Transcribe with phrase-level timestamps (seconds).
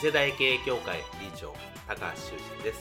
[0.00, 1.54] 世代経営協会理事長
[1.86, 2.80] 高橋修人です。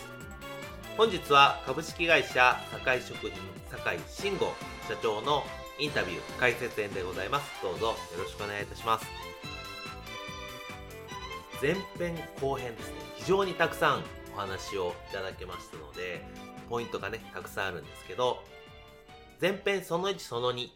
[0.96, 3.32] 本日は株式会社堺食品
[3.70, 4.46] 堺慎吾
[4.88, 5.44] 社長の
[5.78, 7.52] インタビュー解説演でございます。
[7.62, 9.06] どうぞよろしくお願いいたします。
[11.62, 12.94] 前編後編ですね。
[13.18, 16.24] 非常にたくさんお話をいただけましたので
[16.70, 18.42] ポイントがねたくさんあるんですけど
[19.42, 20.70] 前編その1その2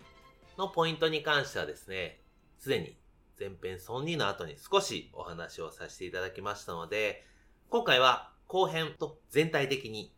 [0.57, 2.19] のポイントに関してはですね
[2.59, 2.97] すでに
[3.39, 7.25] 前編その2の後に少しお話をさせていただきましたので、
[7.69, 10.13] 今回は後編と全体的に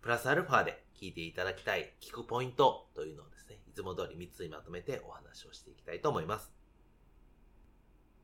[0.00, 6.52] プラスアルファで聞いていただきたい聞くポイントというのをですね、いつも通り3つにまとめてお話をしていきたいと思います。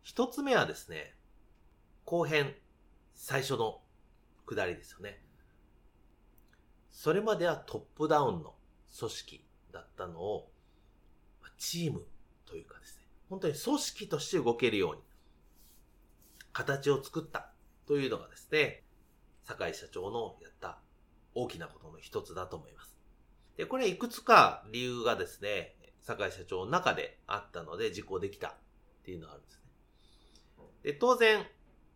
[0.04, 1.14] 1つ目はですね、
[2.04, 2.54] 後編
[3.14, 3.80] 最初の
[4.46, 5.20] 下りですよね。
[6.90, 8.54] それまではトップダウンの
[8.96, 10.50] 組織だったのを、
[11.56, 12.04] チーム
[12.44, 13.03] というかですね、
[13.34, 15.02] 本当に組織として動けるように、
[16.52, 17.50] 形を作った
[17.84, 18.84] というのがですね、
[19.42, 20.78] 坂井社長のやった
[21.34, 22.96] 大きなことの一つだと思います。
[23.56, 28.52] で、これいくつか理由がですね、坂井社長の中であったので実行できたっ
[29.04, 29.62] ていうのがあるんですね。
[30.84, 31.44] で、当然、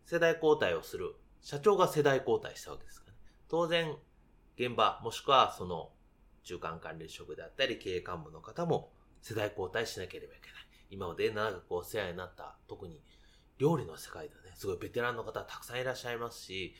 [0.03, 1.15] 世代交代をする。
[1.39, 3.19] 社長が世代交代したわけですからね。
[3.47, 3.95] 当然、
[4.57, 5.93] 現場、もしくはその
[6.43, 8.91] 中間管理職であったり経営幹部の方も
[9.21, 10.68] 世代交代しなければいけない。
[10.89, 13.01] 今まで長くお世話になった、特に
[13.57, 16.75] 料理の世界でね、すごいベテランの方たくさんいらっしゃいますし、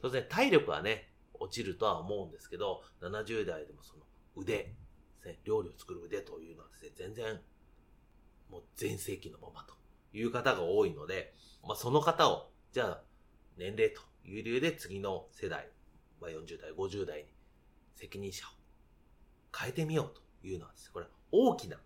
[0.00, 4.02] 当然体力はね、落ちるとは思うんですけど、70代でもその
[4.36, 4.74] 腕、
[5.24, 7.40] ね、料理を作る腕というのはですね、全然、
[8.50, 9.74] もう全盛期のままと
[10.12, 13.02] いう方が多いので、まあその方を、じゃあ、
[13.56, 15.68] 年齢という理由で次の世代、
[16.20, 17.26] まあ、40代、50代に
[17.94, 18.50] 責任者を
[19.56, 21.76] 変えてみようというのはですね、これ大きな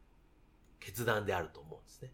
[0.81, 2.13] 決断であると思うんですね。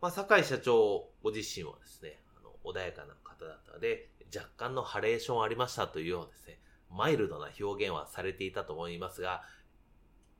[0.00, 6.60] まあ、坂井社長ご自身はですね、あの穏やかな方だったので、若干のハレーションありましたというようなですね、
[6.90, 9.42] マイルドな表現はされていたと思いますが、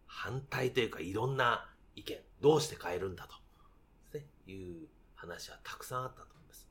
[0.07, 3.27] 反対というかいろんな意見、どうして変えるんだ
[4.13, 6.69] と、ね、いう話はたくさんあったと思います。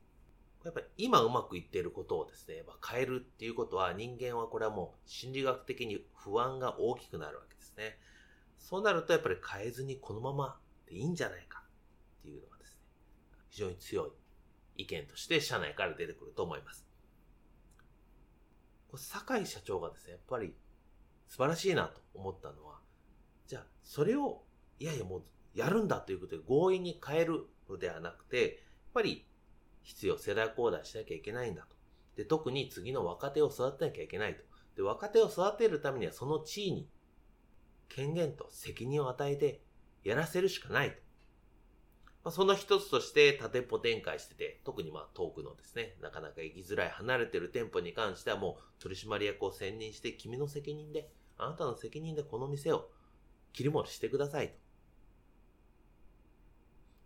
[0.64, 7.98] やっぱり今うまくいっていることをですね、まあ、変えるっていうことは人間はこれはもう心理学的に不安が大きくなるわけですね。
[8.58, 11.64] そうなるとやっぱり変えずにこのままでいいんじゃないか
[12.20, 12.82] っていうのがですね、
[13.50, 14.12] 非常に強い
[14.84, 16.86] 意見として社内から出てくると思います。
[18.96, 20.56] 酒井社長がですね、やっぱり
[21.28, 22.80] 素晴らしいなと思ったのは、
[23.46, 24.44] じゃあそれを
[24.80, 25.24] いやいやもう
[25.54, 28.50] やるんだということで強引に変えるのではなくて、やっ
[28.94, 29.28] ぱり
[29.84, 31.76] 必要、世代交代しなきゃいけないんだと。
[32.16, 34.44] で、特に次の若手を育てなきゃいけないと。
[34.76, 36.90] で、若手を育てるためにはその地位に
[37.90, 39.62] 権限と責任を与えて
[40.04, 41.08] やらせるしかないと。
[42.24, 52.90] まあ、その一つとして多店舗展開してて、特にまあ遠くのですね、なかなか行きづらい離れてる店舗に関してはもう取締役を選任して君の責任で、あなたの責任でこの店を
[53.54, 54.56] 切り盛りしてくださいと。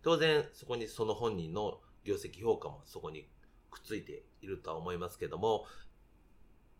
[0.02, 3.28] 当然、そこにその本人の業績評価もそこに
[3.70, 5.66] くっついているとは思いますけども、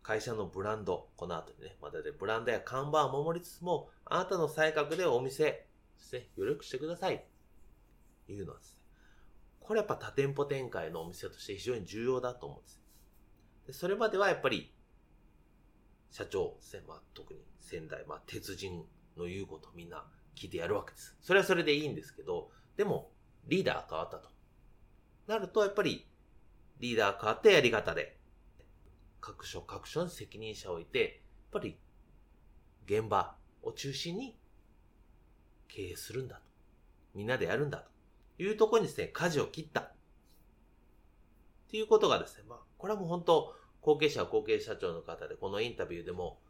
[0.03, 5.65] 会社のブランド、この後にね、まだでブランドや看板を守りつつも、あなたの才覚でお店で
[5.97, 7.25] すね、予力してください。
[8.27, 8.79] いうのはですね。
[9.61, 12.81] これやっぱ多店舗展開のお店として非常に重要だと思うんです。
[13.67, 14.73] でそれまではやっぱり、
[16.11, 18.85] 社長ですね、まあ特に先代、まあ鉄人
[19.15, 20.05] の言うことみんな
[20.35, 21.15] 聞いてやるわけです。
[21.21, 23.11] それはそれでいいんですけど、でも、
[23.47, 24.29] リーダー変わったと。
[25.27, 26.07] なると、やっぱり、
[26.79, 28.19] リーダー変わったやり方で、
[29.23, 31.21] 各所各所に責任者を置いて、
[31.53, 31.79] やっぱり
[32.85, 34.37] 現場を中心に
[35.69, 36.41] 経営するんだと。
[37.15, 37.85] みんなでやるんだ
[38.37, 39.79] というところにですね、舵を切った。
[39.79, 39.91] っ
[41.69, 46.41] ていうことがですね、まあ、これはもう本当、後継者は後継社長の方で、このインタビューでも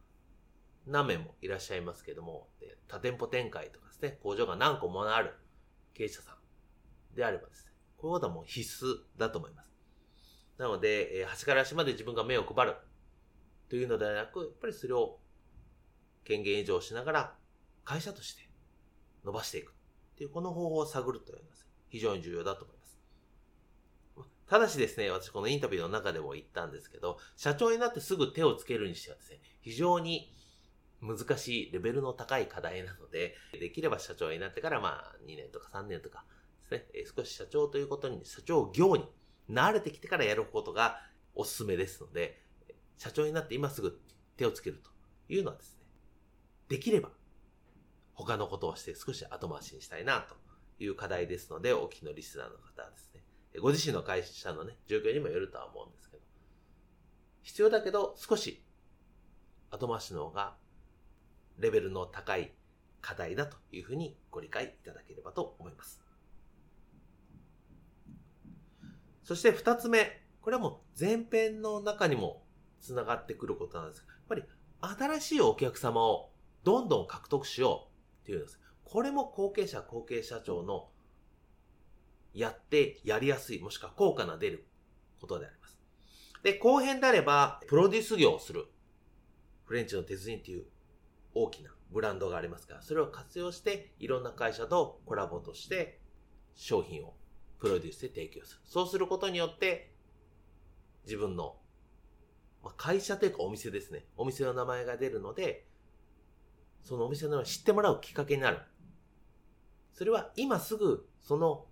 [0.87, 2.49] 何名もいらっしゃいますけども、
[2.87, 5.35] 多店舗展開とかですね、工場が何個もある
[5.93, 6.31] 経営者さ
[7.13, 9.72] んであればですね、こういうことはもう必須だと思います。
[10.57, 12.75] なので、え端から端まで自分が目を配る。
[13.69, 15.19] というのではなく、やっぱりそれを
[16.23, 17.35] 権限以上しながら
[17.83, 18.47] 会社として
[19.25, 19.71] 伸ばしていく。
[19.71, 21.55] っていうこの方法を探るというのは
[21.89, 22.99] 非常に重要だと思います。
[24.47, 30.31] ただしですね、私このインタビューの中でも言ったんですけど、社長になってすぐ手をつけるにしてはですね、非常に
[31.01, 36.25] 難しいレベルの高い課題なので、できれば社長になってからまあ2年とか3年とか
[36.69, 39.05] ですね、少し社長ということに、社長業に
[39.49, 40.99] 慣れてきてからやることが
[41.35, 42.41] おすすめですので、
[42.97, 43.99] 社長になって今すぐ
[44.37, 44.89] 手をつけると
[45.33, 45.83] いうのはですね、
[46.69, 47.09] できれば
[48.13, 50.35] 他のことをして少し後回しにしたいなと
[50.79, 53.21] いう課題ですので、お聞きのリスナーの方はですね、
[53.59, 56.23] ご自身の会社のね、状況にもよるとは思うんですけど、
[57.41, 58.63] 必要だけど少し
[59.69, 60.55] 後回しの方が
[61.59, 62.53] レベルの高い
[63.01, 66.01] 課題だというふうにご理解いただければと思います。
[69.33, 72.43] そして二つ目、これはもう前編の中にも
[72.79, 74.43] 繋がってくることなんですやっぱり
[74.79, 76.29] 新しいお客様を
[76.63, 78.59] どんどん獲得しようっていうんです。
[78.83, 80.89] これも後継者、後継社長の
[82.35, 84.67] やってやりやすい、もしくは効果が出る
[85.19, 85.79] ことであります。
[86.43, 88.67] で、後編であれば、プロデュース業をする。
[89.63, 90.65] フレンチの鉄人っていう
[91.33, 95.99] 大きなブランドがありますから、それを活用して、いろんな会社とコラボとして
[96.53, 97.15] 商品を
[97.63, 98.59] プロデュースで提供する。
[98.65, 99.95] そうすることによって、
[101.05, 101.55] 自分の、
[102.61, 104.05] まあ、会社というかお店ですね。
[104.17, 105.65] お店の名前が出るので、
[106.81, 108.59] そのお店の名前を知ってもらうきっかけになる。
[109.93, 111.65] それは今すぐ、その、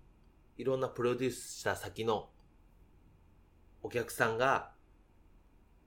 [0.58, 2.30] いろんなプロデュースした先の
[3.84, 4.72] お客さんが、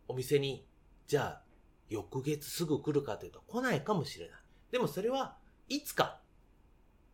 [0.06, 0.68] お店に、
[1.06, 1.42] じゃあ、
[1.88, 4.38] 翌月すぐ来るかというと来ないかもしれない。
[4.70, 5.38] でもそれは
[5.70, 6.20] いつか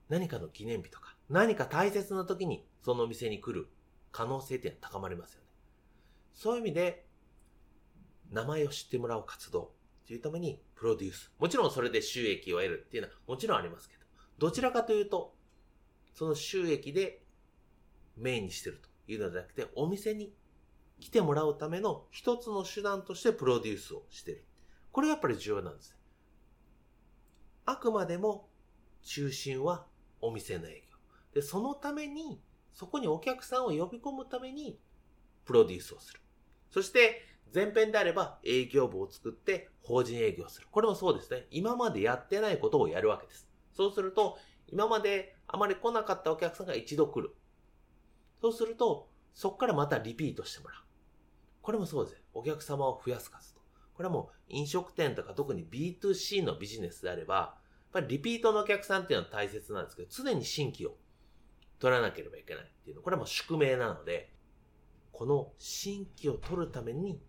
[0.08, 3.68] 何かの記念日とか何か大切な時にその店に来る
[4.12, 5.46] 可能性っていうのは高まりますよね。
[6.34, 7.06] そういう意味で、
[8.30, 9.72] 名前を知ってもらう活動
[10.06, 11.32] というためにプロデュース。
[11.38, 14.00] もちろんそれで収益を得るっていうのはもちろんありますけど、
[14.38, 15.34] どちらかというと、
[16.14, 17.22] その収益で
[18.16, 20.32] メインにしてるというのではなくて、お店に
[21.00, 24.44] 来てもらうための一つの手段としてプロデュースをしてる。
[24.92, 25.96] これがやっぱり重要なんですね。
[27.66, 28.48] あくまでも
[29.02, 29.86] 中心は
[30.20, 30.96] お店の営業。
[31.34, 32.40] で、そのために、
[32.72, 34.78] そこにお客さんを呼び込むために、
[35.44, 36.20] プロデュースをする。
[36.70, 40.68] そして、前編であれば営業部を作って法人営業する。
[40.70, 41.46] これもそうですね。
[41.50, 43.48] 今までやってないことをやるわけです。
[43.72, 44.38] そうすると、
[44.68, 47.34] 今まであまり来なかったお客さんが一度来る。
[48.40, 50.82] そうすると、そこからまたリピートしてもらう。
[51.62, 52.22] これもそうです。
[52.32, 53.60] お客様を増やす数と。
[53.94, 60.96] これも飲食店とか特に B2C のビジネスであれば、やっぱりリピートのお客さんっていうのは大切なんですけど、常に新規を
[61.80, 63.02] 取らなければいけないっていうの。
[63.02, 64.32] これはもう宿命なので、
[65.10, 67.20] この新規を取るために、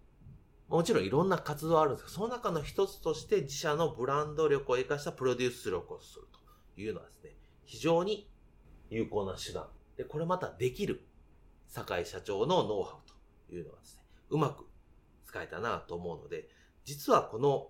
[0.68, 6.27] もちろんいろんな活動あるんですけど、その中の一つとして自社のブランド力を活かしたプロデュース力をする
[6.75, 7.31] というのはですね、
[7.65, 8.30] 非常に
[8.89, 9.68] 有効な手段。
[9.98, 11.06] で、これまたできる
[11.68, 13.10] 酒井社長のノウハウ
[13.50, 14.65] というのはですね、うまく
[15.25, 16.50] 使えたなと思うので、
[16.84, 17.70] 実はこの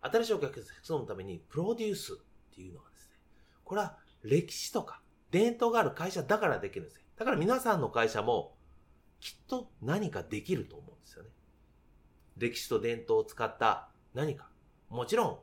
[0.00, 3.14] 新しいお客さんのためにプロデュースっていうのはですね、
[3.64, 5.00] これは歴史とか
[5.34, 7.02] 伝統がある会社だからできるんですよ。
[7.16, 8.54] だから皆さんの会社も
[9.18, 11.30] きっと何かできると思うんですよね。
[12.36, 14.48] 歴史と伝統を使った何か。
[14.90, 15.38] もちろん、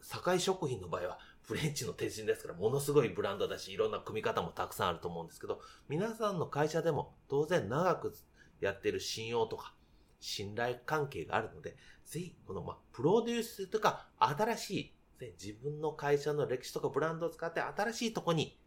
[0.00, 5.60] 堺食品の場合はフレンチの手順ですからものすごいブランドだし、いろんな組み方もたくさんあると思うんですけど、
[5.90, 8.14] 皆さんの会社でも当然長く
[8.60, 9.74] やってる信用とか
[10.18, 18.58] 信頼関係があるので、ぜひこのまプロデュースとか新しいで、自分の会社の歴史とかブランドを使って新しいとこに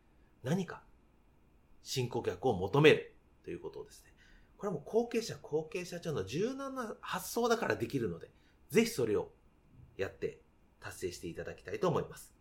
[0.44, 0.84] 何か
[1.84, 4.14] 新顧客を求めるということをですね。
[4.58, 8.30] これはもう後継者、後継者長の柔軟な発想だからできるので、
[8.70, 9.32] ぜひそれを
[9.98, 10.42] やって
[10.80, 12.34] 達成していただきたいと思います。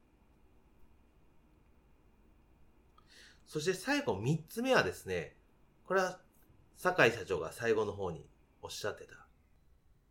[3.47, 5.37] そして最後三つ目はですね、
[5.87, 6.21] これは
[6.77, 8.27] 酒井社長が最後の方に
[8.63, 9.27] おっしゃってた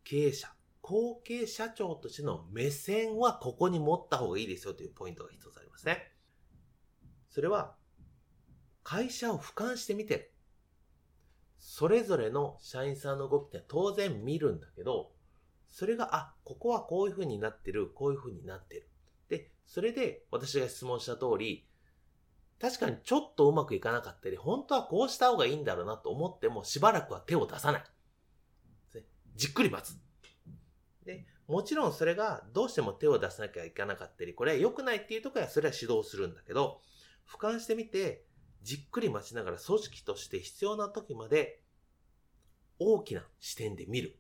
[0.03, 0.56] 経営者。
[0.87, 6.13] 後継社長としての目線はここに持った方がいいですよというポイントが一つありますね。
[7.29, 7.75] それは、
[8.83, 10.31] 会社を俯瞰してみて、
[11.59, 15.11] それぞれの社員さんの動きって当然見るんだけど、
[15.67, 18.89] それが、あ、ここはこういう風になってる、こういう風になってる。
[19.27, 21.67] で、それで私が質問した通り、
[22.61, 27.83] 確かにちょっとうまくいかなかったり、本当はこうした方がいいんだろうなと思ってもしばらくは手を出さない。
[29.35, 30.06] じっくり待つ。
[31.47, 36.81] もちろんそれがどうしても手を出さなきゃいけなかったり、これは良くないっていうところはそれは指導するんだけど、
[37.27, 38.25] 俯瞰してみて、
[38.63, 41.61] じっくり待ちながら組織として必要な時まで
[42.79, 44.19] 大きな視点で見る。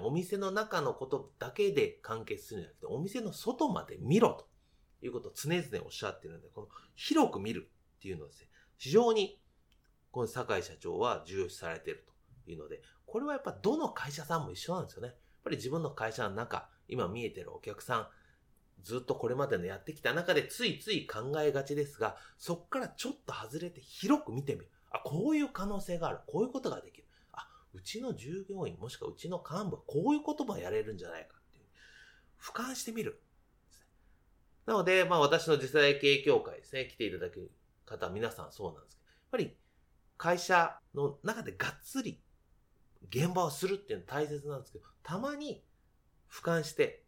[0.00, 4.48] お店の中のことだけで完結するんじゃなくて、お店の外まで見ろと
[5.04, 9.40] いうことを常々おっしゃってるので、この広く見るっていうのはですね、非常に
[10.10, 12.06] この酒井社長は重要視されている
[12.44, 15.14] というので、これはやっぱどの会社さんも一緒なんですよね。
[15.38, 18.08] やっぱり自分の会社の中、今見えてるお客さん、
[18.82, 24.70] ずっとこれまでのやってきた中でついつい考えがちですが、そこからちょっと外れて広く見てみる。
[24.90, 26.18] あ、こういう可能性がある。
[26.26, 27.06] こういうことができる。
[27.32, 31.64] あうちの従業員もしくはうちの幹部はこういう言葉やれるんじゃないかっていう。
[32.40, 33.22] 俯瞰してみる。
[34.66, 37.50] なので、まあ私の次世代経営協会ですね、来ていただく
[37.84, 39.56] 方、皆さんそうなんですけど、やっぱり
[40.16, 42.20] 会社の中でがっつり
[43.10, 45.62] 現場をするっていうのは大切なんですけど、たまに
[46.30, 47.04] 俯瞰して、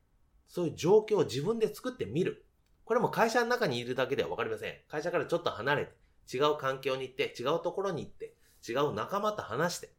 [0.48, 2.44] そういう状況を自分で作ってみる。
[2.84, 4.74] これも会社の中にいるだけではわかりません。
[4.88, 8.34] 会社からちょっと離れて、違う環境に行って、違うところに行って、
[8.68, 9.90] 違う仲間と話して、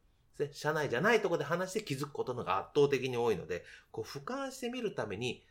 [0.54, 5.46] 社内じゃないところで話して気づくことのが圧倒的に多いので、こう俯瞰してみるために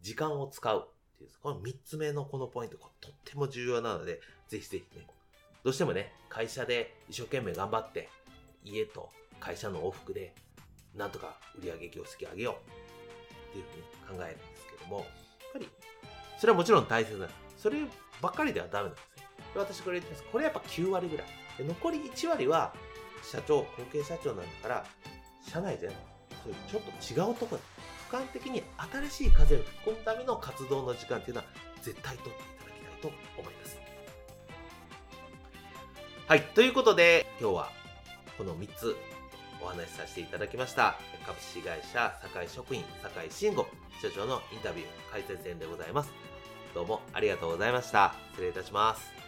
[0.00, 5.06] 時間を使うっていう、この3つ目のこのポイント、とっても重要なので、ぜひぜひね、
[5.64, 8.08] どうしてもね、会社で一生懸命頑張って、
[8.64, 10.34] 家と会社の往復で、
[10.94, 13.64] なんとか売上業績上げようっていう
[14.08, 15.06] ふうに考えるんですけども、やっ
[15.52, 15.68] ぱり、
[16.38, 17.78] それはもちろん大切なそれ
[18.20, 19.26] ばっかりではダメなんですね。
[19.54, 20.24] 私これ言ってます。
[20.30, 21.26] これやっぱ9割ぐらい。
[21.58, 22.72] で残り1割は
[23.22, 24.86] 社長、後継社長なんだから、
[25.42, 25.88] 社内で
[26.42, 26.82] そういうちょっ
[27.26, 27.60] と違うところ、
[28.10, 28.62] 俯瞰的に
[29.10, 31.46] 新しい風を吹き込むための活動の時間っていうのは
[31.82, 33.78] 絶対取っていただきたいと思います。
[36.26, 36.42] はい。
[36.54, 37.72] ということで、今日は
[38.36, 38.96] この3つ
[39.62, 40.98] お話しさせていただきました。
[41.26, 43.66] 株式会社堺職員堺慎吾
[44.00, 46.12] 社長のインタビュー解説編でございます。
[46.74, 48.14] どうもありがとうございました。
[48.32, 49.27] 失礼いたします。